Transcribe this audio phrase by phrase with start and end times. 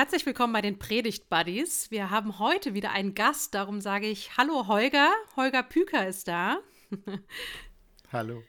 [0.00, 1.90] Herzlich willkommen bei den Predigt Buddies.
[1.90, 5.10] Wir haben heute wieder einen Gast, darum sage ich Hallo Holger.
[5.36, 6.60] Holger Püker ist da.
[8.10, 8.42] Hallo.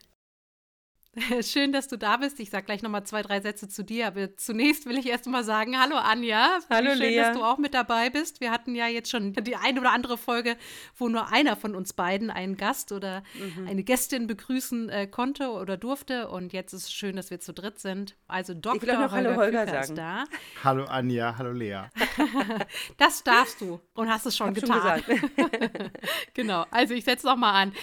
[1.42, 2.40] Schön, dass du da bist.
[2.40, 4.08] Ich sage gleich nochmal zwei, drei Sätze zu dir.
[4.08, 6.60] Aber zunächst will ich erst mal sagen, hallo Anja.
[6.70, 7.18] Hallo Schön, Lea.
[7.18, 8.40] dass du auch mit dabei bist.
[8.40, 10.56] Wir hatten ja jetzt schon die eine oder andere Folge,
[10.98, 13.68] wo nur einer von uns beiden einen Gast oder Mhm.
[13.68, 16.30] eine Gästin begrüßen äh, konnte oder durfte.
[16.30, 18.16] Und jetzt ist es schön, dass wir zu dritt sind.
[18.28, 18.82] Also Dr.
[18.82, 20.24] will auch noch Hallo Holger Küker ist da.
[20.64, 21.82] Hallo Anja, hallo Lea.
[22.98, 25.02] Das darfst du und hast es schon Hab schon getan.
[25.06, 25.92] gesagt.
[26.34, 27.74] genau, also ich setze noch mal an.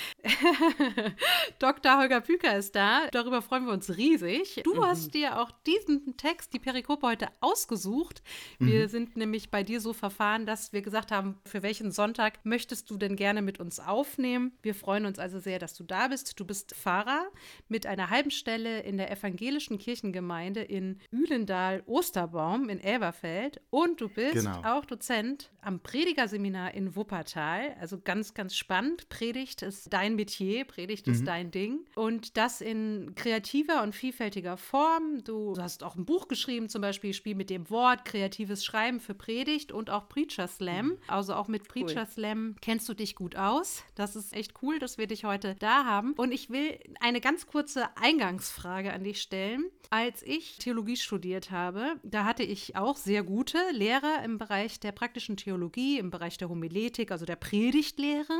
[1.58, 1.98] Dr.
[1.98, 3.06] Holger Püker ist da.
[3.18, 4.60] Darüber freuen wir uns riesig.
[4.62, 8.22] Du hast dir auch diesen Text, die Perikope, heute ausgesucht.
[8.60, 12.88] Wir sind nämlich bei dir so verfahren, dass wir gesagt haben, für welchen Sonntag möchtest
[12.90, 14.52] du denn gerne mit uns aufnehmen?
[14.62, 16.38] Wir freuen uns also sehr, dass du da bist.
[16.38, 17.26] Du bist Pfarrer
[17.66, 24.34] mit einer halben Stelle in der evangelischen Kirchengemeinde in Ühlendal-Osterbaum in Elberfeld und du bist
[24.34, 24.62] Genau.
[24.62, 27.74] auch Dozent am Predigerseminar in Wuppertal.
[27.80, 29.08] Also ganz, ganz spannend.
[29.08, 31.80] Predigt ist dein Metier, Predigt ist dein Ding.
[31.96, 35.22] Und das in kreativer und vielfältiger Form.
[35.24, 39.14] Du hast auch ein Buch geschrieben, zum Beispiel Spiel mit dem Wort, kreatives Schreiben für
[39.14, 40.98] Predigt und auch Preacher Slam.
[41.06, 43.82] Also auch mit Preacher Slam kennst du dich gut aus.
[43.94, 46.12] Das ist echt cool, dass wir dich heute da haben.
[46.14, 49.64] Und ich will eine ganz kurze Eingangsfrage an dich stellen.
[49.90, 54.92] Als ich Theologie studiert habe, da hatte ich auch sehr gute Lehrer im Bereich der
[54.92, 58.38] praktischen Theologie, im Bereich der Homiletik, also der Predigtlehre.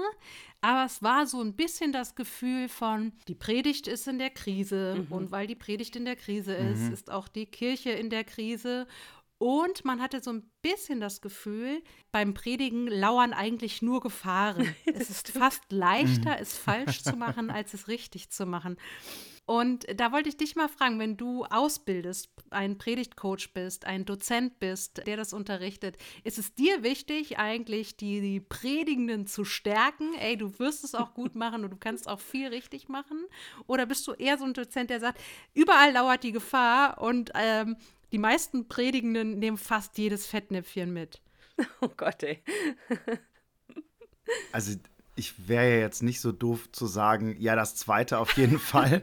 [0.61, 4.58] Aber es war so ein bisschen das Gefühl von, die Predigt ist in der Krise
[5.11, 8.87] und weil die Predigt in der Krise ist, ist auch die Kirche in der Krise.
[9.39, 14.75] Und man hatte so ein bisschen das Gefühl, beim Predigen lauern eigentlich nur Gefahren.
[14.95, 18.77] es ist fast leichter, es falsch zu machen, als es richtig zu machen.
[19.49, 24.61] Und da wollte ich dich mal fragen, wenn du ausbildest, ein Predigtcoach bist, ein Dozent
[24.61, 30.13] bist, der das unterrichtet, ist es dir wichtig, eigentlich die, die Predigenden zu stärken?
[30.21, 33.25] Ey, du wirst es auch gut machen und du kannst auch viel richtig machen?
[33.67, 35.19] Oder bist du eher so ein Dozent, der sagt,
[35.55, 37.79] überall lauert die Gefahr und ähm,
[38.13, 41.23] die meisten Predigenden nehmen fast jedes Fettnäpfchen mit?
[41.81, 42.43] Oh Gott, ey.
[44.53, 44.77] Also
[45.19, 49.03] ich wäre ja jetzt nicht so doof zu sagen, ja, das zweite auf jeden Fall.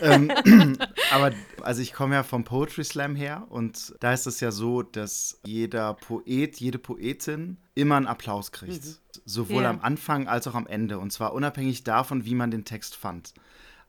[0.00, 0.30] ähm,
[1.12, 4.82] aber also ich komme ja vom Poetry Slam her und da ist es ja so,
[4.82, 9.00] dass jeder Poet, jede Poetin immer einen Applaus kriegt.
[9.24, 9.70] Sowohl Ja.
[9.70, 10.98] am Anfang als auch am Ende.
[10.98, 13.32] Und zwar unabhängig davon, wie man den Text fand.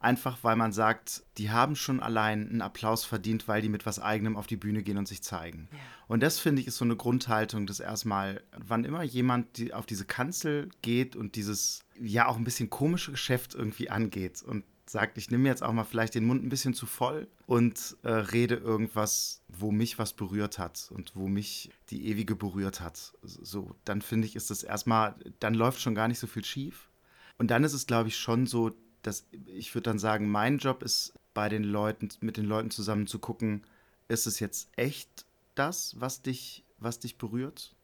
[0.04, 4.00] Einfach weil man sagt, die haben schon allein einen Applaus verdient, weil die mit was
[4.00, 5.70] eigenem auf die Bühne gehen und sich zeigen.
[6.10, 9.86] Und das finde ich ist so eine Grundhaltung, dass erstmal, wann immer jemand die, auf
[9.86, 15.18] diese Kanzel geht und dieses ja auch ein bisschen komische Geschäft irgendwie angeht und sagt,
[15.18, 18.56] ich nehme jetzt auch mal vielleicht den Mund ein bisschen zu voll und äh, rede
[18.56, 23.14] irgendwas, wo mich was berührt hat und wo mich die ewige berührt hat.
[23.22, 26.90] So, dann finde ich, ist das erstmal, dann läuft schon gar nicht so viel schief.
[27.38, 28.72] Und dann ist es, glaube ich, schon so,
[29.04, 33.08] dass ich würde dann sagen, mein Job ist, bei den Leuten, mit den Leuten zusammen
[33.08, 33.64] zu gucken,
[34.08, 35.26] ist es jetzt echt
[35.56, 37.76] das, was dich, was dich berührt?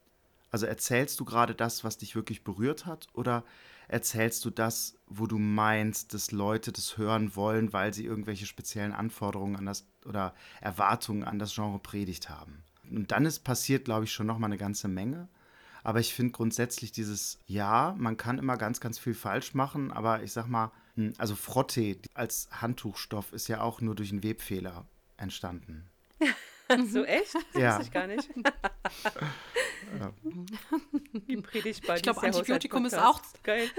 [0.52, 3.44] Also erzählst du gerade das, was dich wirklich berührt hat, oder
[3.88, 8.94] erzählst du das, wo du meinst, dass Leute das hören wollen, weil sie irgendwelche speziellen
[8.94, 12.64] Anforderungen an das oder Erwartungen an das Genre Predigt haben?
[12.90, 15.28] Und dann ist passiert, glaube ich, schon noch mal eine ganze Menge.
[15.84, 20.24] Aber ich finde grundsätzlich dieses, ja, man kann immer ganz, ganz viel falsch machen, aber
[20.24, 20.72] ich sag mal,
[21.18, 24.86] also Frotte als Handtuchstoff ist ja auch nur durch einen Webfehler
[25.18, 25.90] entstanden.
[26.88, 27.34] So echt?
[27.54, 27.70] Das Ja.
[27.72, 28.30] wusste ich gar nicht.
[31.28, 33.70] Die Predigt Ich glaub, Antibiotikum ist auch- Geil.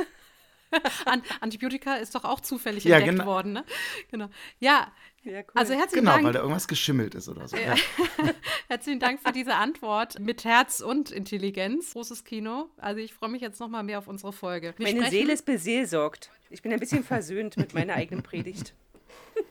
[1.05, 3.27] An Antibiotika ist doch auch zufällig Ja, entdeckt genau.
[3.31, 3.65] worden, ne?
[4.11, 4.29] Genau.
[4.61, 4.93] Ja,
[5.23, 5.45] Ja, cool.
[5.55, 6.35] also herzlichen Genau, weil Dank.
[6.35, 7.57] da irgendwas geschimmelt ist oder so.
[7.57, 7.75] Ja.
[8.69, 11.93] Herzlichen Dank für diese Antwort mit Herz und Intelligenz.
[11.93, 12.71] Großes Kino.
[12.79, 14.73] Also ich freue mich jetzt noch mal mehr auf unsere Folge.
[14.79, 16.31] Wir Meine sprechen- Seele ist beseelsorgt.
[16.49, 18.75] Ich bin ein bisschen versöhnt mit meiner eigenen Predigt.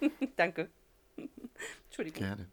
[0.38, 0.70] Danke.
[1.90, 2.20] Entschuldigung.
[2.24, 2.48] Gerne.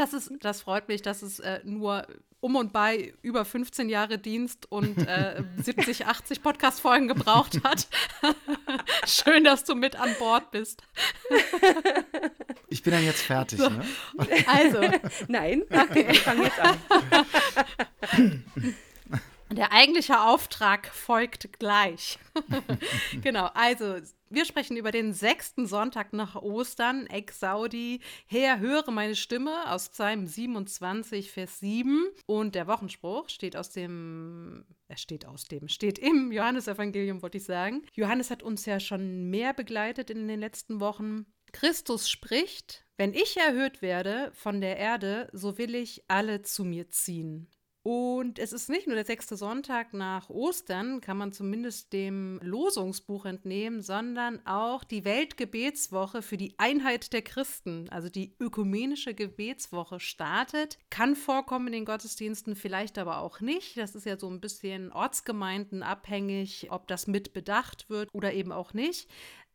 [0.00, 2.06] Das, ist, das freut mich, dass es äh, nur
[2.40, 7.86] um und bei über 15 Jahre Dienst und äh, 70, 80 Podcast-Folgen gebraucht hat.
[9.06, 10.82] Schön, dass du mit an Bord bist.
[12.70, 13.84] Ich bin dann jetzt fertig, ne?
[14.46, 14.80] Also,
[15.28, 18.44] Nein, wir fangen jetzt an.
[19.50, 22.18] Der eigentliche Auftrag folgt gleich.
[23.20, 23.98] genau, also
[24.30, 28.00] wir sprechen über den sechsten Sonntag nach Ostern, Ex Saudi.
[28.26, 32.06] Herr, höre meine Stimme aus Psalm 27, Vers 7.
[32.26, 37.44] Und der Wochenspruch steht aus dem, er steht aus dem, steht im Johannesevangelium, wollte ich
[37.44, 37.82] sagen.
[37.92, 41.26] Johannes hat uns ja schon mehr begleitet in den letzten Wochen.
[41.52, 46.88] Christus spricht, wenn ich erhöht werde von der Erde, so will ich alle zu mir
[46.90, 47.48] ziehen.
[47.82, 53.24] Und es ist nicht nur der sechste Sonntag nach Ostern, kann man zumindest dem Losungsbuch
[53.24, 60.76] entnehmen, sondern auch die Weltgebetswoche für die Einheit der Christen, also die ökumenische Gebetswoche startet.
[60.90, 63.78] Kann vorkommen in den Gottesdiensten, vielleicht aber auch nicht.
[63.78, 68.52] Das ist ja so ein bisschen ortsgemeinden abhängig, ob das mit bedacht wird oder eben
[68.52, 69.08] auch nicht.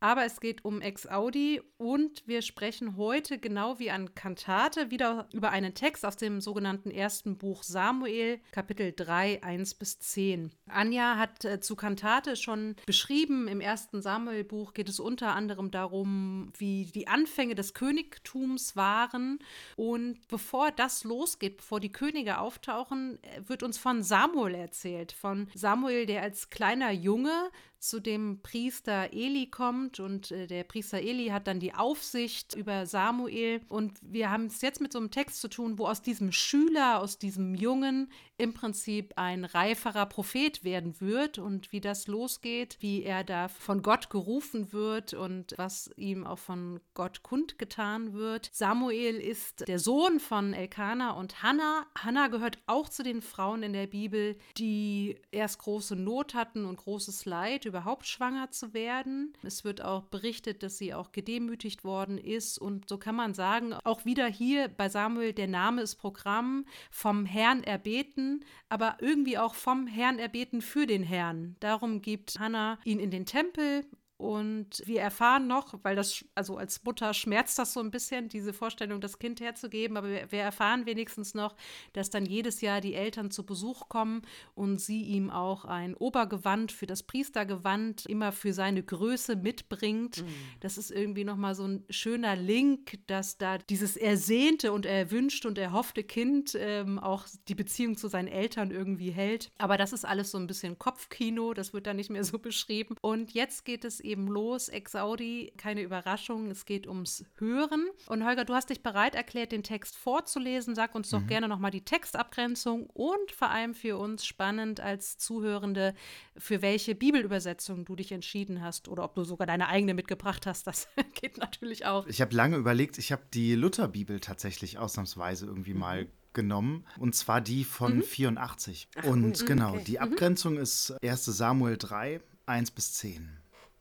[0.05, 5.27] Aber es geht um Ex Audi und wir sprechen heute genau wie an Kantate wieder
[5.33, 10.51] über einen Text aus dem sogenannten ersten Buch Samuel, Kapitel 3, 1 bis 10.
[10.67, 13.47] Anja hat äh, zu Kantate schon beschrieben.
[13.47, 19.39] Im ersten Samuel-Buch geht es unter anderem darum, wie die Anfänge des Königtums waren.
[19.75, 25.13] Und bevor das losgeht, bevor die Könige auftauchen, äh, wird uns von Samuel erzählt.
[25.13, 27.49] Von Samuel, der als kleiner Junge
[27.89, 32.85] zu dem Priester Eli kommt und äh, der Priester Eli hat dann die Aufsicht über
[32.85, 36.31] Samuel und wir haben es jetzt mit so einem Text zu tun, wo aus diesem
[36.31, 42.77] Schüler, aus diesem Jungen im Prinzip ein reiferer Prophet werden wird und wie das losgeht,
[42.79, 48.49] wie er da von Gott gerufen wird und was ihm auch von Gott kundgetan wird.
[48.51, 51.85] Samuel ist der Sohn von Elkanah und Hannah.
[51.97, 56.77] Hannah gehört auch zu den Frauen in der Bibel, die erst große Not hatten und
[56.77, 59.33] großes Leid, überhaupt schwanger zu werden.
[59.43, 63.73] Es wird auch berichtet, dass sie auch gedemütigt worden ist und so kann man sagen,
[63.83, 69.37] auch wieder hier bei Samuel, der Name ist Programm, vom Herrn erbeten erbeten, aber irgendwie
[69.37, 71.55] auch vom Herrn erbeten für den Herrn.
[71.59, 73.85] Darum gibt Hannah ihn in den Tempel
[74.17, 78.53] und wir erfahren noch, weil das, also als Mutter schmerzt das so ein bisschen, diese
[78.53, 81.55] Vorstellung, das Kind herzugeben, aber wir, wir, erfahren wenigstens noch,
[81.91, 84.21] dass dann jedes Jahr die Eltern zu Besuch kommen
[84.53, 90.21] und sie ihm auch ein Obergewand für das Priestergewand immer für seine Größe mitbringt.
[90.21, 90.27] Mhm.
[90.61, 95.57] Das ist irgendwie nochmal so ein schöner Link, dass da dieses ersehnte und erwünschte und
[95.57, 99.51] erhoffte Kind ähm, auch die Beziehung zu seinen Eltern irgendwie hält.
[99.57, 102.95] Aber das ist alles so ein bisschen Kopfkino, das wird da nicht mehr so beschrieben.
[103.01, 104.69] Und jetzt geht es eben los.
[104.69, 107.87] Ex-Audi, keine Überraschung, es geht ums Hören.
[108.07, 110.75] Und Holger, du hast dich bereit erklärt, den Text vorzulesen.
[110.75, 111.27] Sag uns doch mhm.
[111.27, 115.93] gerne nochmal die Textabgrenzung und vor allem für uns spannend als Zuhörende,
[116.37, 120.67] für welche Bibelübersetzung du dich entschieden hast oder ob du sogar deine eigene mitgebracht hast.
[120.67, 122.07] Das geht natürlich auch.
[122.07, 125.79] Ich habe lange überlegt, ich habe die Lutherbibel tatsächlich ausnahmsweise irgendwie mhm.
[125.79, 128.03] mal genommen, und zwar die von mhm.
[128.03, 128.89] 84.
[128.95, 129.47] Ach, und cool.
[129.47, 129.83] genau, okay.
[129.87, 129.97] die mhm.
[129.99, 133.29] Abgrenzung ist 1 Samuel 3, 1 bis 10.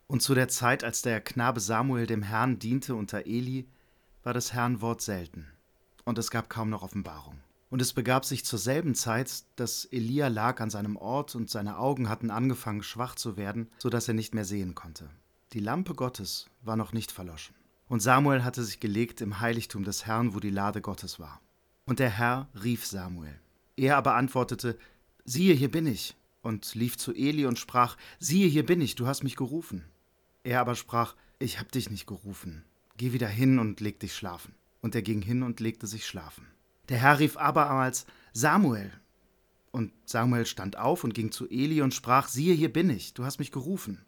[0.07, 3.67] Und zu der Zeit, als der Knabe Samuel dem Herrn diente unter Eli,
[4.23, 5.47] war das Herrn Wort selten,
[6.05, 7.39] und es gab kaum noch Offenbarung.
[7.71, 11.79] Und es begab sich zur selben Zeit, dass Elia lag an seinem Ort und seine
[11.79, 15.11] Augen hatten angefangen schwach zu werden, so dass er nicht mehr sehen konnte.
[15.53, 17.57] Die Lampe Gottes war noch nicht verloschen.
[17.89, 21.41] Und Samuel hatte sich gelegt im Heiligtum des Herrn, wo die Lade Gottes war.
[21.85, 23.39] Und der Herr rief Samuel.
[23.77, 24.79] Er aber antwortete,
[25.25, 29.07] siehe, hier bin ich, und lief zu Eli und sprach, siehe, hier bin ich, du
[29.07, 29.85] hast mich gerufen.
[30.45, 32.65] Er aber sprach, ich hab dich nicht gerufen.
[32.97, 34.55] Geh wieder hin und leg dich schlafen.
[34.81, 36.47] Und er ging hin und legte sich schlafen.
[36.91, 38.93] Der Herr rief abermals, Samuel.
[39.73, 43.25] Und Samuel stand auf und ging zu Eli und sprach, siehe, hier bin ich, du
[43.25, 44.05] hast mich gerufen.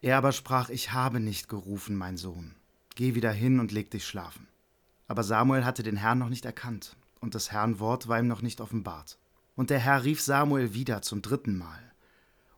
[0.00, 2.54] Er aber sprach, ich habe nicht gerufen, mein Sohn.
[2.94, 4.48] Geh wieder hin und leg dich schlafen.
[5.08, 8.42] Aber Samuel hatte den Herrn noch nicht erkannt, und des Herrn Wort war ihm noch
[8.42, 9.18] nicht offenbart.
[9.56, 11.85] Und der Herr rief Samuel wieder zum dritten Mal.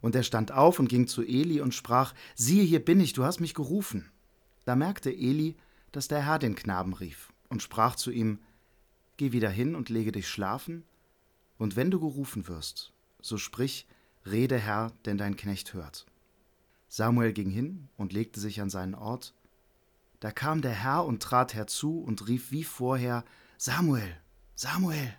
[0.01, 3.25] Und er stand auf und ging zu Eli und sprach, siehe, hier bin ich, du
[3.25, 4.11] hast mich gerufen.
[4.65, 5.57] Da merkte Eli,
[5.93, 8.39] dass der Herr den Knaben rief und sprach zu ihm,
[9.17, 10.85] Geh wieder hin und lege dich schlafen,
[11.59, 13.87] und wenn du gerufen wirst, so sprich,
[14.25, 16.07] Rede Herr, denn dein Knecht hört.
[16.89, 19.35] Samuel ging hin und legte sich an seinen Ort.
[20.21, 23.25] Da kam der Herr und trat herzu und rief wie vorher,
[23.57, 24.17] Samuel,
[24.55, 25.15] Samuel.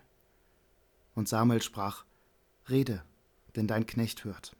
[1.13, 2.05] Und Samuel sprach,
[2.69, 3.03] Rede,
[3.55, 4.55] denn dein Knecht hört.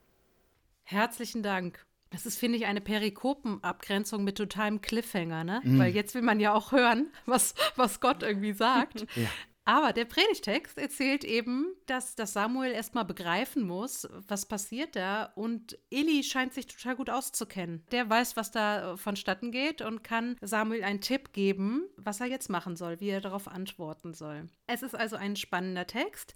[0.90, 1.86] Herzlichen Dank.
[2.10, 5.62] Das ist, finde ich, eine Perikopenabgrenzung mit totalem Cliffhanger, ne?
[5.64, 5.78] Mm.
[5.78, 9.02] Weil jetzt will man ja auch hören, was, was Gott irgendwie sagt.
[9.16, 9.30] ja.
[9.66, 15.26] Aber der Predigtext erzählt eben, dass, dass Samuel erstmal begreifen muss, was passiert da.
[15.36, 17.84] Und Eli scheint sich total gut auszukennen.
[17.92, 22.50] Der weiß, was da vonstatten geht und kann Samuel einen Tipp geben, was er jetzt
[22.50, 24.48] machen soll, wie er darauf antworten soll.
[24.66, 26.34] Es ist also ein spannender Text.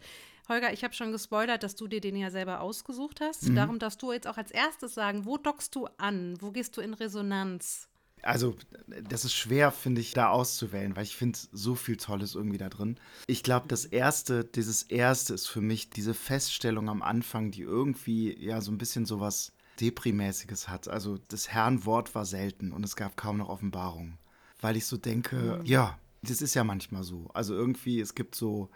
[0.49, 3.49] Holger, ich habe schon gespoilert, dass du dir den ja selber ausgesucht hast.
[3.49, 3.55] Mhm.
[3.55, 6.35] Darum darfst du jetzt auch als erstes sagen, wo dockst du an?
[6.39, 7.87] Wo gehst du in Resonanz?
[8.23, 8.55] Also,
[8.87, 12.69] das ist schwer, finde ich, da auszuwählen, weil ich finde so viel Tolles irgendwie da
[12.69, 12.97] drin.
[13.27, 18.37] Ich glaube, das erste, dieses erste ist für mich diese Feststellung am Anfang, die irgendwie
[18.41, 20.87] ja so ein bisschen sowas Deprimäßiges hat.
[20.87, 24.17] Also das Herrn Wort war selten und es gab kaum noch Offenbarung.
[24.61, 25.65] Weil ich so denke, mhm.
[25.65, 27.29] ja, das ist ja manchmal so.
[27.33, 28.69] Also irgendwie, es gibt so,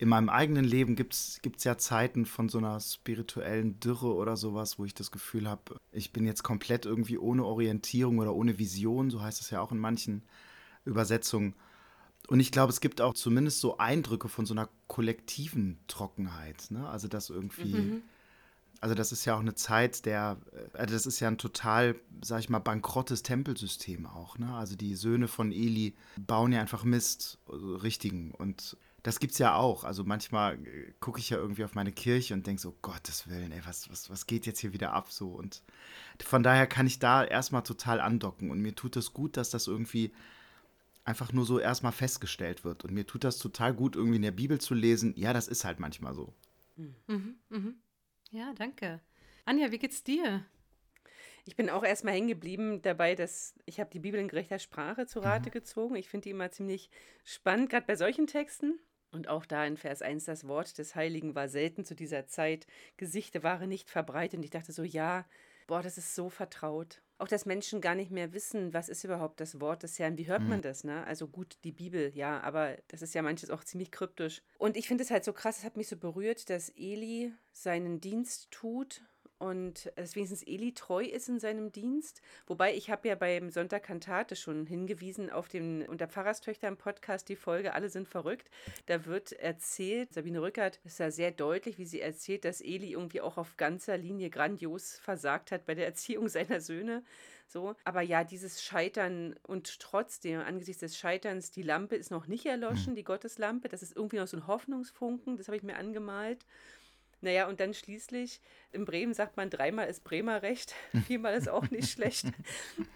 [0.00, 4.78] in meinem eigenen Leben gibt es ja Zeiten von so einer spirituellen Dürre oder sowas,
[4.78, 9.10] wo ich das Gefühl habe, ich bin jetzt komplett irgendwie ohne Orientierung oder ohne Vision,
[9.10, 10.22] so heißt es ja auch in manchen
[10.86, 11.54] Übersetzungen.
[12.28, 16.70] Und ich glaube, es gibt auch zumindest so Eindrücke von so einer kollektiven Trockenheit.
[16.70, 16.88] Ne?
[16.88, 18.02] Also, dass irgendwie, mhm.
[18.80, 20.38] also das ist ja auch eine Zeit der,
[20.72, 24.38] also das ist ja ein total, sag ich mal, bankrottes Tempelsystem auch.
[24.38, 24.50] Ne?
[24.54, 28.30] Also die Söhne von Eli bauen ja einfach Mist, also richtigen.
[28.30, 29.84] Und das gibt es ja auch.
[29.84, 33.52] Also manchmal äh, gucke ich ja irgendwie auf meine Kirche und denke so, Gottes Willen,
[33.52, 35.10] ey, was, was, was geht jetzt hier wieder ab?
[35.10, 35.28] So.
[35.28, 35.62] Und
[36.22, 38.50] von daher kann ich da erstmal total andocken.
[38.50, 40.12] Und mir tut es gut, dass das irgendwie
[41.04, 42.84] einfach nur so erstmal festgestellt wird.
[42.84, 45.14] Und mir tut das total gut, irgendwie in der Bibel zu lesen.
[45.16, 46.34] Ja, das ist halt manchmal so.
[46.76, 47.74] Mhm, mhm.
[48.30, 49.00] Ja, danke.
[49.44, 50.44] Anja, wie geht's dir?
[51.46, 55.06] Ich bin auch erstmal hängen geblieben dabei, dass ich habe die Bibel in gerechter Sprache
[55.06, 55.52] zu Rate mhm.
[55.52, 55.96] gezogen.
[55.96, 56.90] Ich finde die immer ziemlich
[57.24, 58.78] spannend, gerade bei solchen Texten.
[59.12, 62.66] Und auch da in Vers 1, das Wort des Heiligen war selten zu dieser Zeit.
[62.96, 64.38] Gesichter waren nicht verbreitet.
[64.38, 65.24] Und ich dachte so, ja,
[65.66, 67.00] boah, das ist so vertraut.
[67.18, 70.26] Auch dass Menschen gar nicht mehr wissen, was ist überhaupt das Wort des Herrn, wie
[70.26, 70.48] hört mhm.
[70.48, 71.06] man das, ne?
[71.06, 74.42] Also gut, die Bibel, ja, aber das ist ja manches auch ziemlich kryptisch.
[74.58, 78.00] Und ich finde es halt so krass, es hat mich so berührt, dass Eli seinen
[78.00, 79.02] Dienst tut
[79.40, 82.20] und dass wenigstens Eli treu ist in seinem Dienst.
[82.46, 87.28] Wobei ich habe ja beim Sonntag Kantate schon hingewiesen auf den unter Pfarrerstöchter im Podcast
[87.30, 88.50] die Folge Alle sind verrückt.
[88.84, 93.22] Da wird erzählt, Sabine Rückert ist da sehr deutlich, wie sie erzählt, dass Eli irgendwie
[93.22, 97.02] auch auf ganzer Linie grandios versagt hat bei der Erziehung seiner Söhne.
[97.46, 102.44] So, aber ja, dieses Scheitern und trotzdem angesichts des Scheiterns, die Lampe ist noch nicht
[102.44, 102.94] erloschen, hm.
[102.94, 103.68] die Gotteslampe.
[103.68, 106.44] Das ist irgendwie noch so ein Hoffnungsfunken, das habe ich mir angemalt.
[107.22, 108.40] Naja, und dann schließlich,
[108.72, 110.74] in Bremen sagt man, dreimal ist Bremer Recht,
[111.06, 112.26] viermal ist auch nicht schlecht.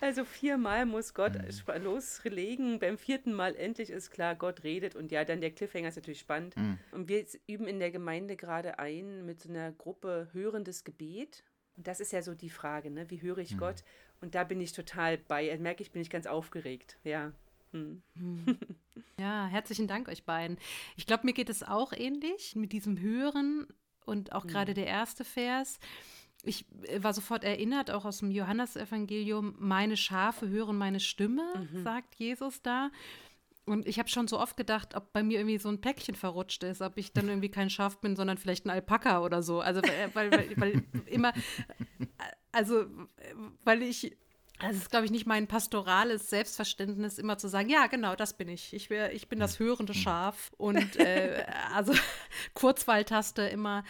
[0.00, 1.82] Also viermal muss Gott mhm.
[1.82, 5.96] loslegen, beim vierten Mal endlich ist klar, Gott redet und ja, dann der Cliffhanger ist
[5.96, 6.56] natürlich spannend.
[6.56, 6.78] Mhm.
[6.92, 11.44] Und wir üben in der Gemeinde gerade ein mit so einer Gruppe hörendes Gebet.
[11.76, 13.10] Und das ist ja so die Frage, ne?
[13.10, 13.58] wie höre ich mhm.
[13.58, 13.84] Gott?
[14.20, 17.32] Und da bin ich total bei, äh, merke ich, bin ich ganz aufgeregt, ja.
[17.72, 18.02] Hm.
[19.18, 20.58] Ja, herzlichen Dank euch beiden.
[20.96, 23.66] Ich glaube, mir geht es auch ähnlich mit diesem Hören
[24.04, 24.76] und auch gerade mhm.
[24.76, 25.78] der erste Vers.
[26.42, 31.82] Ich äh, war sofort erinnert, auch aus dem Johannesevangelium, meine Schafe hören meine Stimme, mhm.
[31.82, 32.90] sagt Jesus da.
[33.66, 36.62] Und ich habe schon so oft gedacht, ob bei mir irgendwie so ein Päckchen verrutscht
[36.64, 39.60] ist, ob ich dann irgendwie kein Schaf bin, sondern vielleicht ein Alpaka oder so.
[39.60, 39.80] Also,
[40.12, 41.32] weil, weil, weil immer,
[42.52, 42.84] also,
[43.64, 44.18] weil ich
[44.58, 48.36] also es ist, glaube ich, nicht mein pastorales Selbstverständnis, immer zu sagen, ja, genau, das
[48.36, 48.72] bin ich.
[48.72, 49.66] Ich, wär, ich bin das hm.
[49.66, 50.00] hörende hm.
[50.00, 50.52] Schaf.
[50.56, 51.92] Und äh, also
[52.54, 53.84] Kurzwahltaste immer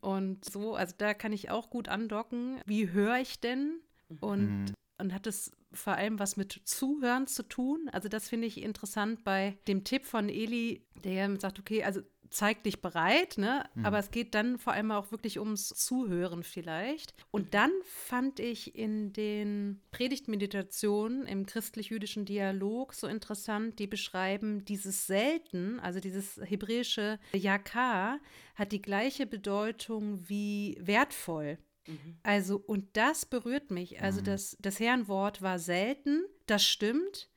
[0.00, 0.74] und so.
[0.74, 2.60] Also da kann ich auch gut andocken.
[2.66, 3.80] Wie höre ich denn?
[4.20, 4.74] Und, mhm.
[4.98, 7.90] und hat es vor allem was mit Zuhören zu tun?
[7.92, 12.00] Also das finde ich interessant bei dem Tipp von Eli, der ja sagt, okay, also
[12.30, 13.64] zeig dich bereit, ne?
[13.74, 13.84] Mhm.
[13.84, 17.14] Aber es geht dann vor allem auch wirklich ums Zuhören vielleicht.
[17.30, 25.06] Und dann fand ich in den Predigtmeditationen im christlich-jüdischen Dialog so interessant, die beschreiben dieses
[25.06, 28.20] Selten, also dieses hebräische Yakar,
[28.54, 31.58] hat die gleiche Bedeutung wie wertvoll.
[31.86, 32.18] Mhm.
[32.22, 34.02] Also, und das berührt mich.
[34.02, 34.24] Also, mhm.
[34.24, 37.30] das, das Herrenwort war selten, das stimmt.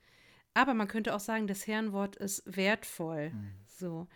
[0.54, 3.30] Aber man könnte auch sagen, das Herrenwort ist wertvoll.
[3.30, 3.54] Mhm.
[3.68, 4.08] So.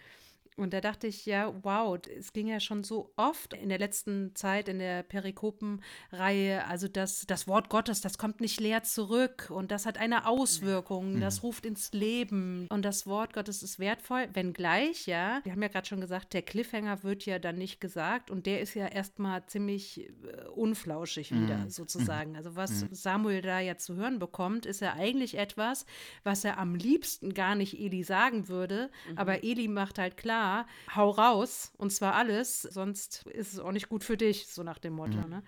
[0.57, 4.33] Und da dachte ich, ja, wow, es ging ja schon so oft in der letzten
[4.35, 9.71] Zeit in der Perikopenreihe, also das, das Wort Gottes, das kommt nicht leer zurück und
[9.71, 11.21] das hat eine Auswirkung, mhm.
[11.21, 15.67] das ruft ins Leben und das Wort Gottes ist wertvoll, wenngleich, ja, wir haben ja
[15.67, 19.45] gerade schon gesagt, der Cliffhanger wird ja dann nicht gesagt und der ist ja erstmal
[19.47, 21.43] ziemlich äh, unflauschig mhm.
[21.43, 22.38] wieder sozusagen.
[22.38, 22.89] Also was mhm.
[22.91, 25.85] Samuel da ja zu hören bekommt, ist ja eigentlich etwas,
[26.24, 29.17] was er am liebsten gar nicht Eli sagen würde, mhm.
[29.17, 33.89] aber Eli macht halt klar, hau raus und zwar alles, sonst ist es auch nicht
[33.89, 35.17] gut für dich, so nach dem Motto.
[35.17, 35.29] Mhm.
[35.29, 35.43] Ne?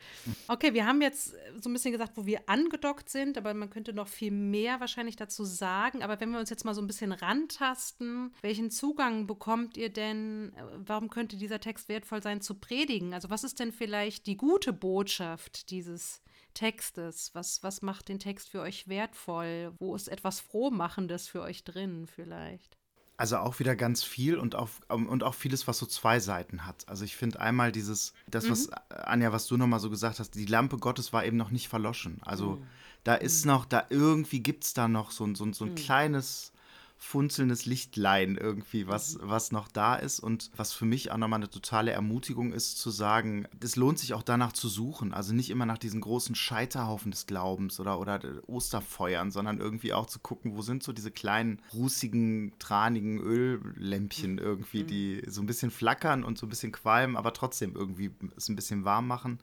[0.47, 3.93] Okay, wir haben jetzt so ein bisschen gesagt, wo wir angedockt sind, aber man könnte
[3.93, 6.03] noch viel mehr wahrscheinlich dazu sagen.
[6.03, 10.53] Aber wenn wir uns jetzt mal so ein bisschen rantasten, welchen Zugang bekommt ihr denn?
[10.77, 13.13] Warum könnte dieser Text wertvoll sein zu predigen?
[13.13, 16.21] Also was ist denn vielleicht die gute Botschaft dieses
[16.53, 17.31] Textes?
[17.33, 19.73] Was, was macht den Text für euch wertvoll?
[19.79, 22.76] Wo ist etwas Frohmachendes für euch drin vielleicht?
[23.17, 26.67] Also auch wieder ganz viel und auch, ähm, und auch vieles, was so zwei Seiten
[26.67, 26.87] hat.
[26.87, 28.51] Also ich finde einmal dieses, das, mhm.
[28.51, 31.67] was, Anja, was du nochmal so gesagt hast, die Lampe Gottes war eben noch nicht
[31.67, 32.19] verloschen.
[32.21, 32.63] Also mhm.
[33.03, 33.51] da ist mhm.
[33.51, 35.75] noch, da irgendwie gibt es da noch so, so, so ein mhm.
[35.75, 36.51] kleines
[36.99, 39.21] funzelndes Lichtlein irgendwie, was, mhm.
[39.23, 42.89] was noch da ist und was für mich auch nochmal eine totale Ermutigung ist, zu
[42.89, 45.13] sagen, es lohnt sich auch danach zu suchen.
[45.13, 50.07] Also nicht immer nach diesen großen Scheiterhaufen des Glaubens oder, oder Osterfeuern, sondern irgendwie auch
[50.07, 54.39] zu gucken, wo sind so diese kleinen, rußigen, tranigen Öllämpchen mhm.
[54.39, 54.87] irgendwie, mhm.
[54.87, 58.55] die so ein bisschen flackern und so ein bisschen qualmen, aber trotzdem irgendwie es ein
[58.55, 59.39] bisschen warm machen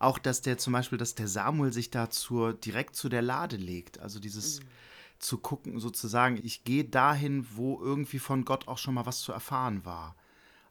[0.00, 3.56] auch, dass der zum Beispiel, dass der Samuel sich da zur, direkt zu der Lade
[3.56, 4.00] legt.
[4.00, 4.64] Also dieses, mhm
[5.18, 9.32] zu gucken, sozusagen, ich gehe dahin, wo irgendwie von Gott auch schon mal was zu
[9.32, 10.16] erfahren war.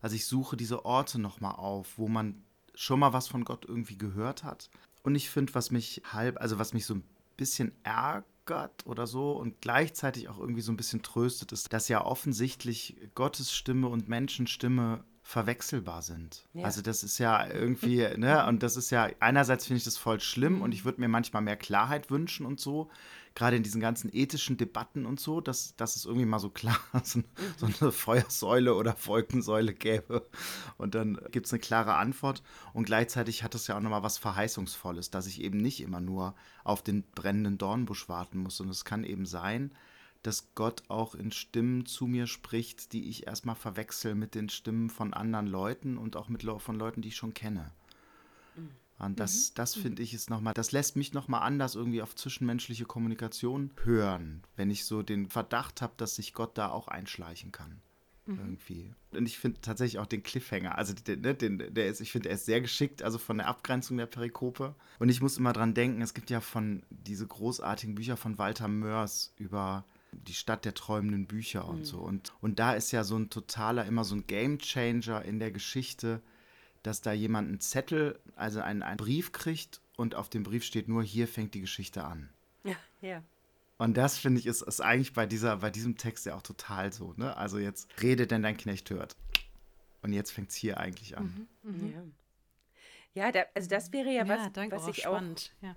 [0.01, 2.43] Also ich suche diese Orte nochmal auf, wo man
[2.75, 4.69] schon mal was von Gott irgendwie gehört hat.
[5.03, 7.03] Und ich finde, was mich halb, also was mich so ein
[7.38, 12.03] bisschen ärgert oder so und gleichzeitig auch irgendwie so ein bisschen tröstet, ist, dass ja
[12.03, 16.45] offensichtlich Gottes Stimme und Menschenstimme verwechselbar sind.
[16.53, 16.65] Ja.
[16.65, 20.19] Also das ist ja irgendwie, ne, und das ist ja, einerseits finde ich das voll
[20.19, 22.89] schlimm und ich würde mir manchmal mehr Klarheit wünschen und so,
[23.36, 26.80] gerade in diesen ganzen ethischen Debatten und so, dass, dass es irgendwie mal so klar
[27.04, 27.22] so,
[27.58, 30.28] so eine Feuersäule oder Wolkensäule gäbe.
[30.78, 32.44] Und dann gibt es eine klare Antwort.
[32.74, 36.36] Und gleichzeitig hat es ja auch nochmal was Verheißungsvolles, dass ich eben nicht immer nur
[36.63, 38.60] auf den brennenden Dornbusch warten muss.
[38.60, 39.72] Und es kann eben sein,
[40.22, 44.90] dass Gott auch in Stimmen zu mir spricht, die ich erstmal verwechsel mit den Stimmen
[44.90, 47.72] von anderen Leuten und auch mit von Leuten, die ich schon kenne.
[49.00, 49.55] Und das, mhm.
[49.55, 49.81] das mhm.
[49.81, 54.69] finde ich ist nochmal, das lässt mich nochmal anders irgendwie auf zwischenmenschliche Kommunikation hören, wenn
[54.69, 57.81] ich so den Verdacht habe, dass sich Gott da auch einschleichen kann.
[58.25, 58.39] Mhm.
[58.39, 58.93] Irgendwie.
[59.12, 62.29] Und ich finde tatsächlich auch den Cliffhanger, also den, ne, den, der ist, ich finde,
[62.29, 64.75] er ist sehr geschickt, also von der Abgrenzung der Perikope.
[65.00, 68.67] Und ich muss immer dran denken, es gibt ja von diese großartigen Bücher von Walter
[68.67, 71.85] Mörs über die Stadt der träumenden Bücher und mhm.
[71.85, 71.97] so.
[72.00, 75.51] Und, und da ist ja so ein totaler, immer so ein Game Changer in der
[75.51, 76.21] Geschichte,
[76.84, 80.88] dass da jemand einen Zettel, also einen, einen Brief kriegt und auf dem Brief steht
[80.88, 82.30] nur, hier fängt die Geschichte an.
[82.63, 83.24] Ja, ja.
[83.78, 86.94] Und das finde ich ist, ist eigentlich bei, dieser, bei diesem Text ja auch total
[86.94, 87.13] so.
[87.18, 87.36] Ne?
[87.36, 89.16] Also jetzt rede, denn dein Knecht hört.
[90.02, 91.48] Und jetzt fängt es hier eigentlich an.
[91.63, 91.94] Mhm, mhm.
[93.13, 95.52] Ja, ja da, also das wäre ja, was, ja, danke, was oh, ich spannend.
[95.60, 95.63] auch.
[95.67, 95.76] Ja.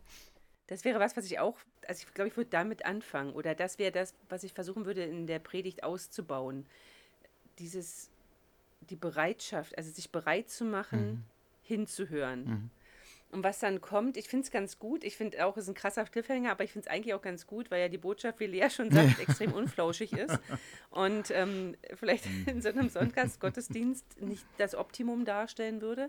[0.66, 3.32] Das wäre was, was ich auch, also ich glaube, ich würde damit anfangen.
[3.32, 6.66] Oder das wäre das, was ich versuchen würde, in der Predigt auszubauen.
[7.58, 8.10] Dieses
[8.90, 11.24] die Bereitschaft, also sich bereit zu machen, mhm.
[11.62, 12.44] hinzuhören.
[12.44, 12.70] Mhm.
[13.32, 15.02] Und was dann kommt, ich finde es ganz gut.
[15.02, 17.46] Ich finde auch, es ist ein krasser Cliffhanger, aber ich finde es eigentlich auch ganz
[17.46, 20.38] gut, weil ja die Botschaft, wie Lea schon sagt, extrem unflauschig ist.
[20.90, 22.44] Und ähm, vielleicht mhm.
[22.46, 26.08] in so einem Sonntagsgottesdienst nicht das Optimum darstellen würde.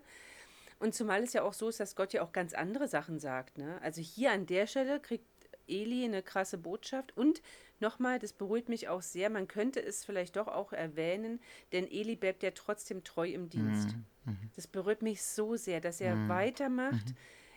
[0.79, 3.57] Und zumal es ja auch so ist, dass Gott ja auch ganz andere Sachen sagt.
[3.57, 3.79] Ne?
[3.81, 5.25] Also hier an der Stelle kriegt
[5.67, 7.41] Eli eine krasse Botschaft und
[7.79, 9.29] nochmal, das beruhigt mich auch sehr.
[9.29, 11.39] Man könnte es vielleicht doch auch erwähnen,
[11.71, 13.95] denn Eli bleibt ja trotzdem treu im Dienst.
[14.25, 14.31] Mhm.
[14.31, 14.49] mhm.
[14.55, 16.29] Das berührt mich so sehr, dass er mhm.
[16.29, 17.09] weitermacht.
[17.09, 17.15] Mhm.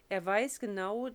[0.09, 1.11] Er weiß genau,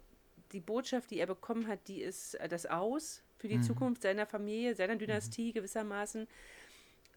[0.52, 3.64] die Botschaft, die er bekommen hat, die ist äh, das Aus für die mhm.
[3.64, 6.28] Zukunft seiner Familie, seiner Dynastie gewissermaßen.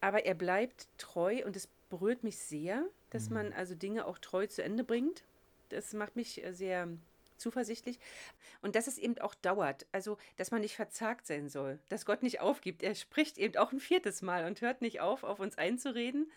[0.01, 4.47] Aber er bleibt treu und es berührt mich sehr, dass man also Dinge auch treu
[4.47, 5.25] zu Ende bringt.
[5.71, 6.89] Das macht mich äh, sehr
[7.39, 7.99] zuversichtlich.
[8.61, 9.87] Und dass es eben auch dauert.
[9.93, 11.79] Also, dass man nicht verzagt sein soll.
[11.89, 12.83] Dass Gott nicht aufgibt.
[12.83, 16.31] Er spricht eben auch ein viertes Mal und hört nicht auf, auf uns einzureden.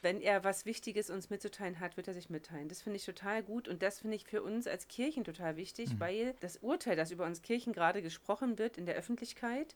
[0.00, 2.68] Wenn er was Wichtiges uns mitzuteilen hat, wird er sich mitteilen.
[2.68, 5.94] Das finde ich total gut und das finde ich für uns als Kirchen total wichtig,
[5.94, 6.00] mhm.
[6.00, 9.74] weil das Urteil, das über uns Kirchen gerade gesprochen wird in der Öffentlichkeit,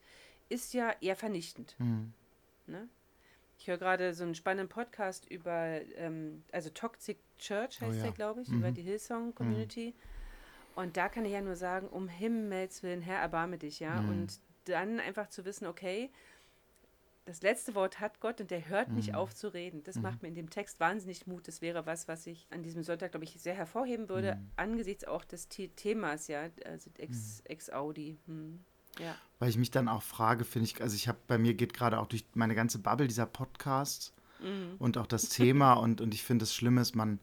[0.49, 1.75] ist ja eher vernichtend.
[1.79, 2.13] Mhm.
[2.67, 2.89] Ne?
[3.59, 8.03] Ich höre gerade so einen spannenden Podcast über, ähm, also Toxic Church heißt oh ja.
[8.03, 8.59] der, glaube ich, mhm.
[8.59, 9.95] über die Hillsong Community.
[9.97, 10.22] Mhm.
[10.75, 14.01] Und da kann ich ja nur sagen, um Himmels Willen, Herr, erbarme dich, ja.
[14.01, 14.09] Mhm.
[14.09, 16.11] Und dann einfach zu wissen, okay,
[17.25, 19.15] das letzte Wort hat Gott und der hört nicht mhm.
[19.15, 19.85] auf zu reden.
[19.85, 20.03] Das mhm.
[20.03, 21.47] macht mir in dem Text wahnsinnig Mut.
[21.47, 24.51] Das wäre was, was ich an diesem Sonntag, glaube ich, sehr hervorheben würde, mhm.
[24.57, 27.51] angesichts auch des Themas, ja, also ex, mhm.
[27.51, 28.19] ex Audi.
[28.27, 28.61] Hm.
[28.99, 29.15] Ja.
[29.39, 32.01] Weil ich mich dann auch frage, finde ich, also ich habe, bei mir geht gerade
[32.01, 34.75] auch durch meine ganze Bubble dieser Podcast mhm.
[34.79, 37.21] und auch das Thema und, und ich finde, das Schlimme ist, man,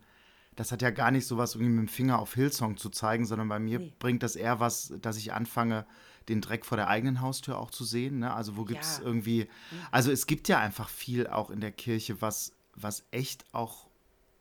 [0.59, 3.25] das hat ja gar nicht so was irgendwie mit dem Finger auf Hillsong zu zeigen,
[3.25, 3.93] sondern bei mir nee.
[3.97, 5.85] bringt das eher was, dass ich anfange,
[6.27, 8.19] den Dreck vor der eigenen Haustür auch zu sehen.
[8.19, 8.33] Ne?
[8.33, 9.05] Also wo gibt es ja.
[9.05, 9.77] irgendwie, mhm.
[9.89, 13.87] also es gibt ja einfach viel auch in der Kirche, was, was echt auch,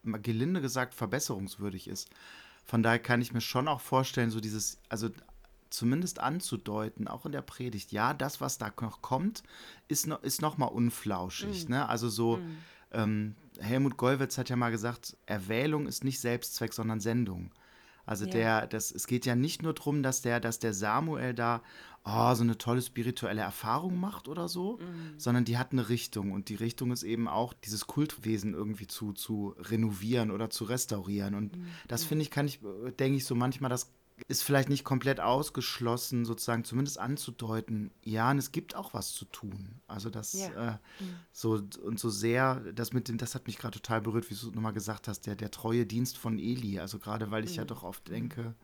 [0.03, 2.11] gelinde gesagt, verbesserungswürdig ist.
[2.65, 5.11] Von daher kann ich mir schon auch vorstellen, so dieses, also
[5.71, 9.45] zumindest anzudeuten, auch in der Predigt, ja, das, was da noch kommt,
[9.87, 11.69] ist noch, ist noch mal unflauschig.
[11.69, 11.75] Mhm.
[11.77, 11.89] Ne?
[11.89, 12.59] Also so, mhm.
[12.93, 17.51] Ähm, Helmut Gollwitz hat ja mal gesagt, Erwählung ist nicht Selbstzweck, sondern Sendung.
[18.07, 18.31] Also ja.
[18.31, 21.63] der, das, es geht ja nicht nur darum, dass der, dass der Samuel da
[22.05, 25.19] oh, so eine tolle spirituelle Erfahrung macht oder so, mhm.
[25.19, 29.13] sondern die hat eine Richtung und die Richtung ist eben auch, dieses Kultwesen irgendwie zu,
[29.13, 31.35] zu renovieren oder zu restaurieren.
[31.35, 31.67] Und mhm.
[31.87, 32.61] das finde ich, kann ich,
[32.99, 33.93] denke ich, so manchmal das
[34.27, 39.25] ist vielleicht nicht komplett ausgeschlossen, sozusagen zumindest anzudeuten, ja, und es gibt auch was zu
[39.27, 39.81] tun.
[39.87, 40.71] Also das ja.
[40.71, 41.15] äh, mhm.
[41.33, 44.51] so und so sehr, das mit dem, das hat mich gerade total berührt, wie du
[44.51, 46.81] nochmal gesagt hast, der, der treue Dienst von Eli.
[46.81, 47.59] Also gerade weil ich mhm.
[47.59, 48.55] ja doch oft denke,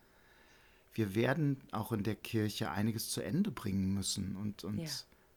[0.92, 4.90] wir werden auch in der Kirche einiges zu Ende bringen müssen und, und ja.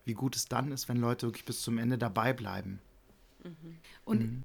[0.05, 2.79] wie gut es dann ist, wenn Leute wirklich bis zum Ende dabei bleiben.
[3.43, 3.77] Mhm.
[4.05, 4.43] Und mhm.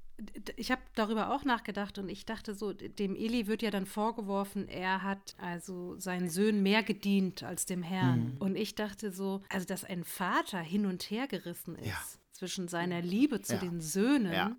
[0.55, 4.67] Ich habe darüber auch nachgedacht und ich dachte so, dem Eli wird ja dann vorgeworfen,
[4.67, 8.33] er hat also seinen Söhnen mehr gedient als dem Herrn.
[8.33, 8.37] Mhm.
[8.39, 11.97] Und ich dachte so, also dass ein Vater hin und her gerissen ist ja.
[12.31, 13.59] zwischen seiner Liebe zu ja.
[13.59, 14.33] den Söhnen.
[14.33, 14.55] Ja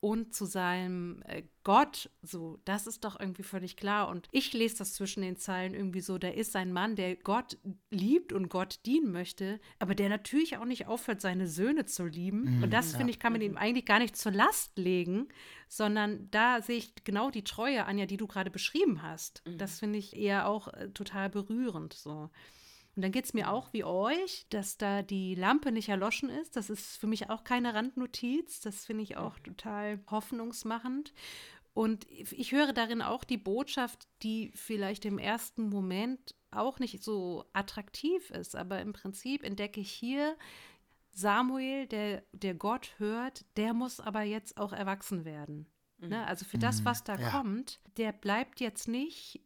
[0.00, 4.08] und zu seinem äh, Gott, so, das ist doch irgendwie völlig klar.
[4.08, 7.58] Und ich lese das zwischen den Zeilen irgendwie so, da ist ein Mann, der Gott
[7.90, 12.58] liebt und Gott dienen möchte, aber der natürlich auch nicht aufhört, seine Söhne zu lieben.
[12.58, 12.98] Mhm, und das, ja.
[12.98, 15.28] finde ich, kann man ihm eigentlich gar nicht zur Last legen,
[15.68, 19.42] sondern da sehe ich genau die Treue, Anja, die du gerade beschrieben hast.
[19.46, 19.58] Mhm.
[19.58, 22.30] Das finde ich eher auch äh, total berührend, so.
[22.98, 26.56] Und dann geht es mir auch wie euch, dass da die Lampe nicht erloschen ist.
[26.56, 28.58] Das ist für mich auch keine Randnotiz.
[28.58, 31.14] Das finde ich auch total hoffnungsmachend.
[31.74, 37.44] Und ich höre darin auch die Botschaft, die vielleicht im ersten Moment auch nicht so
[37.52, 38.56] attraktiv ist.
[38.56, 40.36] Aber im Prinzip entdecke ich hier,
[41.12, 45.68] Samuel, der, der Gott hört, der muss aber jetzt auch erwachsen werden.
[45.98, 46.08] Ne?
[46.08, 46.24] Mhm.
[46.24, 46.86] Also für das, mhm.
[46.86, 47.30] was da ja.
[47.30, 49.40] kommt, der bleibt jetzt nicht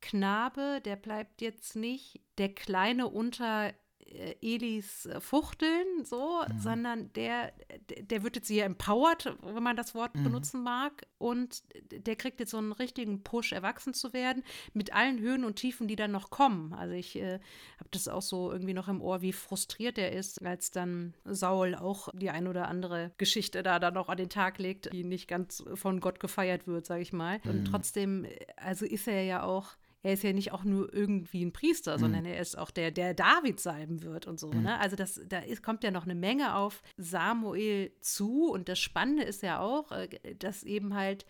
[0.00, 3.72] Knabe, der bleibt jetzt nicht der Kleine unter
[4.08, 6.58] äh, Elis äh, Fuchteln, so, mhm.
[6.60, 7.52] sondern der,
[8.00, 10.24] der wird jetzt hier empowered, wenn man das Wort mhm.
[10.24, 11.06] benutzen mag.
[11.18, 15.56] Und der kriegt jetzt so einen richtigen Push, erwachsen zu werden, mit allen Höhen und
[15.56, 16.72] Tiefen, die dann noch kommen.
[16.72, 17.40] Also ich äh,
[17.78, 21.74] habe das auch so irgendwie noch im Ohr, wie frustriert er ist, als dann Saul
[21.74, 25.26] auch die ein oder andere Geschichte da dann noch an den Tag legt, die nicht
[25.26, 27.40] ganz von Gott gefeiert wird, sage ich mal.
[27.42, 27.50] Mhm.
[27.50, 29.76] Und trotzdem, also ist er ja auch
[30.06, 32.00] er ist ja nicht auch nur irgendwie ein Priester, mhm.
[32.00, 34.52] sondern er ist auch der, der David salben wird und so.
[34.52, 34.62] Mhm.
[34.62, 34.78] Ne?
[34.78, 38.48] Also das, da ist, kommt ja noch eine Menge auf Samuel zu.
[38.48, 41.26] Und das Spannende ist ja auch, äh, dass eben halt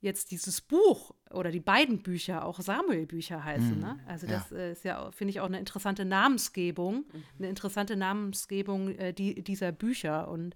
[0.00, 3.76] jetzt dieses Buch oder die beiden Bücher auch Samuel-Bücher heißen.
[3.76, 3.80] Mhm.
[3.80, 4.00] Ne?
[4.06, 4.50] Also das.
[4.50, 7.24] Äh, ist ja, finde ich, auch eine interessante Namensgebung, mhm.
[7.38, 10.28] eine interessante Namensgebung äh, die, dieser Bücher.
[10.28, 10.54] Und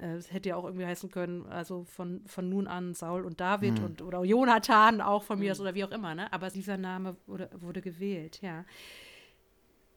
[0.00, 3.40] äh, es hätte ja auch irgendwie heißen können, also von, von nun an Saul und
[3.40, 3.84] David mhm.
[3.84, 5.60] und oder Jonathan auch von mir mhm.
[5.60, 6.14] oder wie auch immer.
[6.14, 6.32] Ne?
[6.32, 8.64] Aber dieser Name wurde, wurde gewählt, ja.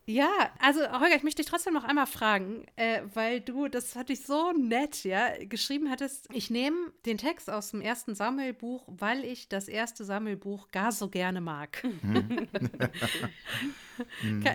[0.10, 4.14] Ja, also Holger, ich möchte dich trotzdem noch einmal fragen, äh, weil du, das hatte
[4.14, 6.30] ich so nett, ja, geschrieben hattest.
[6.32, 11.10] Ich nehme den Text aus dem ersten Sammelbuch, weil ich das erste Sammelbuch gar so
[11.10, 11.84] gerne mag.
[11.84, 12.48] Mhm.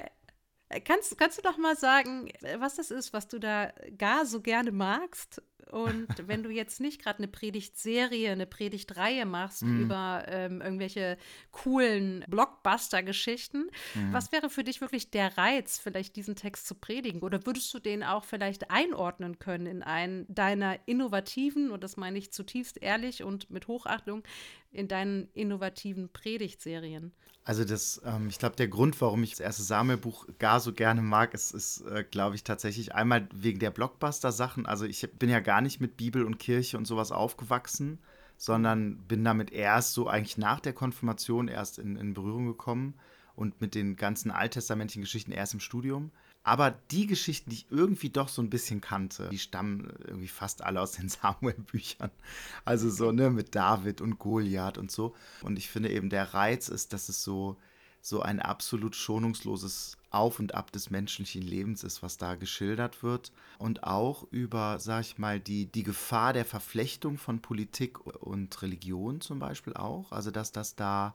[0.86, 4.72] kannst, kannst du doch mal sagen, was das ist, was du da gar so gerne
[4.72, 9.82] magst und wenn du jetzt nicht gerade eine Predigtserie, eine Predigtreihe machst mm.
[9.82, 11.16] über ähm, irgendwelche
[11.50, 14.12] coolen Blockbuster-Geschichten, mm.
[14.12, 17.22] was wäre für dich wirklich der Reiz, vielleicht diesen Text zu predigen?
[17.22, 22.18] Oder würdest du den auch vielleicht einordnen können in einen deiner innovativen, und das meine
[22.18, 24.22] ich zutiefst ehrlich und mit Hochachtung,
[24.70, 27.12] in deinen innovativen Predigtserien?
[27.44, 31.02] Also das, ähm, ich glaube, der Grund, warum ich das erste Sammelbuch gar so gerne
[31.02, 34.64] mag, ist, ist äh, glaube ich, tatsächlich einmal wegen der Blockbuster-Sachen.
[34.64, 37.98] Also ich bin ja gar nicht mit Bibel und Kirche und sowas aufgewachsen,
[38.36, 42.94] sondern bin damit erst so eigentlich nach der Konfirmation erst in, in Berührung gekommen
[43.36, 46.10] und mit den ganzen alttestamentlichen Geschichten erst im Studium.
[46.44, 50.62] Aber die Geschichten, die ich irgendwie doch so ein bisschen kannte, die stammen irgendwie fast
[50.62, 52.10] alle aus den Samuel-Büchern.
[52.64, 55.14] Also so, ne, mit David und Goliath und so.
[55.42, 57.56] Und ich finde eben, der Reiz ist, dass es so,
[58.00, 63.32] so ein absolut schonungsloses Auf und Ab des menschlichen Lebens ist, was da geschildert wird.
[63.58, 69.20] Und auch über, sag ich mal, die, die Gefahr der Verflechtung von Politik und Religion
[69.20, 70.12] zum Beispiel auch.
[70.12, 71.14] Also, dass das da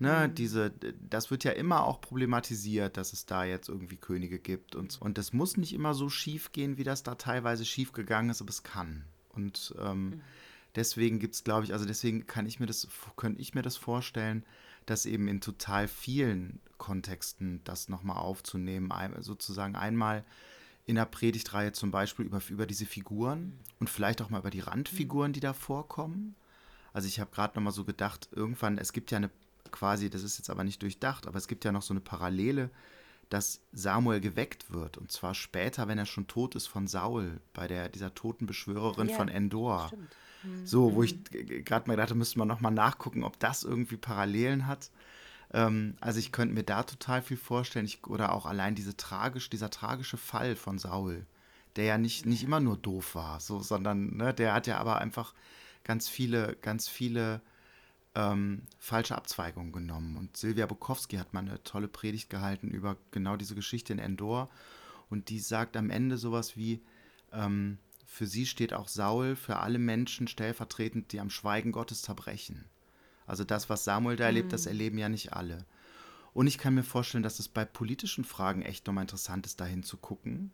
[0.00, 0.34] Ne, mhm.
[0.36, 0.72] diese,
[1.10, 5.00] das wird ja immer auch problematisiert, dass es da jetzt irgendwie Könige gibt und.
[5.00, 8.40] Und das muss nicht immer so schief gehen, wie das da teilweise schief gegangen ist,
[8.40, 9.04] aber es kann.
[9.30, 10.20] Und ähm, mhm.
[10.76, 13.76] deswegen gibt es, glaube ich, also deswegen kann ich mir das, könnte ich mir das
[13.76, 14.44] vorstellen,
[14.90, 20.24] dass eben in total vielen Kontexten das nochmal aufzunehmen, sozusagen einmal
[20.86, 24.60] in der Predigtreihe zum Beispiel über, über diese Figuren und vielleicht auch mal über die
[24.60, 26.34] Randfiguren, die da vorkommen.
[26.92, 29.30] Also ich habe gerade nochmal so gedacht, irgendwann, es gibt ja eine
[29.70, 32.70] quasi, das ist jetzt aber nicht durchdacht, aber es gibt ja noch so eine Parallele,
[33.28, 34.96] dass Samuel geweckt wird.
[34.96, 39.08] Und zwar später, wenn er schon tot ist von Saul, bei der, dieser toten Beschwörerin
[39.08, 39.92] ja, von Endor.
[40.64, 44.66] So, wo ich gerade mal gedacht habe, müsste man nochmal nachgucken, ob das irgendwie Parallelen
[44.66, 44.90] hat.
[45.52, 47.86] Ähm, also ich könnte mir da total viel vorstellen.
[47.86, 51.26] Ich, oder auch allein diese tragisch, dieser tragische Fall von Saul,
[51.76, 54.98] der ja nicht, nicht immer nur doof war, so, sondern ne, der hat ja aber
[54.98, 55.34] einfach
[55.84, 57.40] ganz viele, ganz viele
[58.14, 60.16] ähm, falsche Abzweigungen genommen.
[60.16, 64.50] Und Silvia Bukowski hat mal eine tolle Predigt gehalten über genau diese Geschichte in Endor.
[65.08, 66.82] Und die sagt am Ende sowas wie,
[67.32, 67.78] ähm,
[68.10, 72.64] für sie steht auch Saul für alle Menschen stellvertretend, die am Schweigen Gottes zerbrechen.
[73.26, 74.52] Also das, was Samuel da erlebt, mhm.
[74.52, 75.66] das erleben ja nicht alle.
[76.32, 79.82] Und ich kann mir vorstellen, dass es bei politischen Fragen echt nochmal interessant ist, dahin
[79.82, 80.50] zu gucken.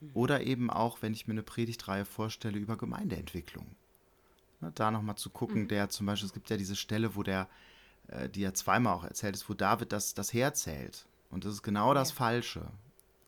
[0.00, 0.10] Mhm.
[0.12, 3.66] Oder eben auch, wenn ich mir eine Predigtreihe vorstelle über Gemeindeentwicklung.
[4.60, 5.68] Ne, da nochmal zu gucken, mhm.
[5.68, 7.48] der zum Beispiel, es gibt ja diese Stelle, wo der,
[8.08, 11.06] äh, die ja zweimal auch erzählt ist, wo David das, das Heer zählt.
[11.30, 12.70] Und das ist genau das Falsche.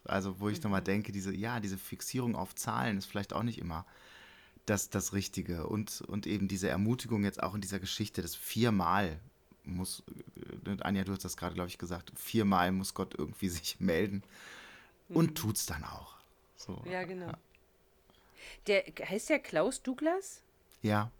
[0.05, 0.65] Also, wo ich mhm.
[0.65, 3.87] nochmal denke, diese, ja, diese Fixierung auf Zahlen ist vielleicht auch nicht immer
[4.67, 5.67] das, das Richtige.
[5.67, 9.21] Und, und eben diese Ermutigung jetzt auch in dieser Geschichte, das viermal
[9.65, 10.03] muss,
[10.67, 14.23] äh, Anja, du hast das gerade, glaube ich, gesagt, viermal muss Gott irgendwie sich melden
[15.09, 15.35] und mhm.
[15.35, 16.17] tut's dann auch.
[16.57, 17.27] So, ja, genau.
[17.27, 17.39] Ja.
[18.67, 20.43] Der heißt ja Klaus Douglas?
[20.83, 21.11] Ja.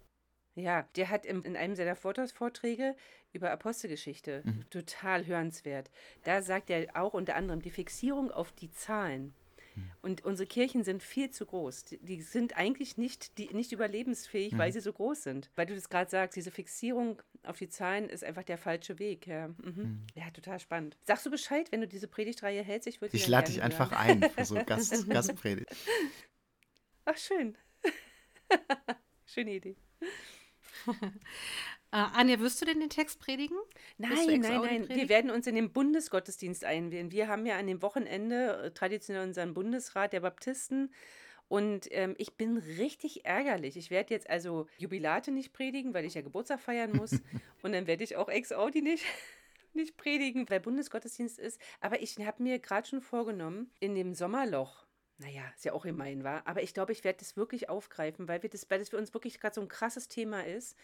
[0.55, 2.95] Ja, der hat im, in einem seiner Vortragsvorträge
[3.31, 4.69] über Apostelgeschichte mhm.
[4.69, 5.89] total hörenswert.
[6.23, 9.33] Da sagt er auch unter anderem die Fixierung auf die Zahlen.
[9.75, 9.91] Mhm.
[10.01, 11.85] Und unsere Kirchen sind viel zu groß.
[11.85, 14.57] Die, die sind eigentlich nicht, die, nicht überlebensfähig, mhm.
[14.59, 15.49] weil sie so groß sind.
[15.55, 19.25] Weil du das gerade sagst, diese Fixierung auf die Zahlen ist einfach der falsche Weg.
[19.27, 19.57] Ja, mhm.
[19.63, 20.05] mhm.
[20.15, 20.97] ja total spannend.
[21.03, 22.87] Sagst du Bescheid, wenn du diese Predigtreihe hältst?
[22.87, 25.75] Ich, ich lade dich einfach ein für so Gast, Gastpredigt.
[27.05, 27.57] Ach, schön.
[29.25, 29.75] Schöne Idee.
[31.93, 33.55] Äh, Anja, wirst du denn den Text predigen?
[33.99, 34.89] Nein, nein, nein.
[34.89, 37.11] Wir werden uns in den Bundesgottesdienst einwählen.
[37.11, 40.91] Wir haben ja an dem Wochenende äh, traditionell unseren Bundesrat der Baptisten.
[41.49, 43.77] Und ähm, ich bin richtig ärgerlich.
[43.77, 47.11] Ich werde jetzt also Jubilate nicht predigen, weil ich ja Geburtstag feiern muss.
[47.61, 49.05] und dann werde ich auch Ex-Audi nicht,
[49.73, 51.61] nicht predigen, weil Bundesgottesdienst ist.
[51.79, 54.87] Aber ich habe mir gerade schon vorgenommen, in dem Sommerloch,
[55.23, 58.43] naja, ist ja auch immerhin war, aber ich glaube, ich werde das wirklich aufgreifen, weil,
[58.43, 60.77] wir das, weil das für uns wirklich gerade so ein krasses Thema ist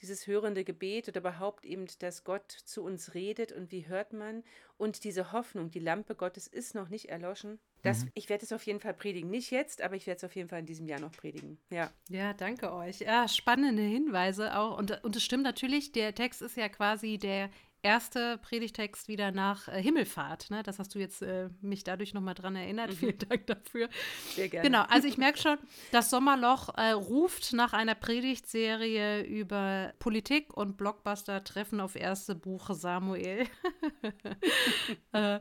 [0.00, 4.42] dieses hörende Gebet oder überhaupt eben, dass Gott zu uns redet und wie hört man.
[4.76, 7.60] Und diese Hoffnung, die Lampe Gottes ist noch nicht erloschen.
[7.82, 8.10] Das, mhm.
[8.14, 9.30] Ich werde es auf jeden Fall predigen.
[9.30, 11.58] Nicht jetzt, aber ich werde es auf jeden Fall in diesem Jahr noch predigen.
[11.70, 11.92] Ja.
[12.08, 13.00] Ja, danke euch.
[13.00, 14.76] Ja, spannende Hinweise auch.
[14.76, 17.50] Und, und es stimmt natürlich, der Text ist ja quasi der
[17.82, 20.50] erste Predigtext wieder nach äh, Himmelfahrt.
[20.50, 20.62] Ne?
[20.62, 22.90] Das hast du jetzt äh, mich dadurch nochmal dran erinnert.
[22.90, 22.96] Mhm.
[22.96, 23.88] Vielen Dank dafür.
[24.34, 24.68] Sehr gerne.
[24.68, 25.58] Genau, also ich merke schon,
[25.90, 32.70] das Sommerloch äh, ruft nach einer Predigtserie über Politik und Blockbuster Treffen auf erste Buch
[32.72, 33.46] Samuel.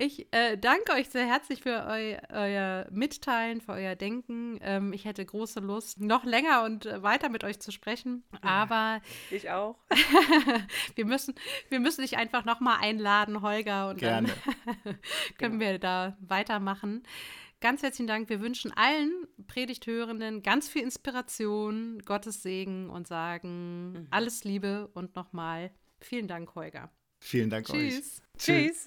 [0.00, 4.60] ich äh, danke euch sehr herzlich für eu, euer Mitteilen, für euer Denken.
[4.62, 8.22] Ähm, ich hätte große Lust, noch länger und äh, weiter mit euch zu sprechen.
[8.40, 9.00] Aber
[9.32, 9.76] ich auch.
[10.94, 11.34] wir müssen,
[11.68, 14.28] wir müssen dich einfach noch mal einladen, Holger, und Gerne.
[14.64, 14.98] dann
[15.38, 15.72] können genau.
[15.72, 17.02] wir da weitermachen.
[17.60, 18.28] Ganz herzlichen Dank.
[18.28, 24.06] Wir wünschen allen Predigthörenden ganz viel Inspiration, Gottes Segen und sagen mhm.
[24.10, 26.88] alles Liebe und nochmal vielen Dank, Holger.
[27.18, 27.76] Vielen Dank Tschüss.
[27.76, 27.90] euch.
[27.90, 28.22] Tschüss.
[28.38, 28.86] Tschüss.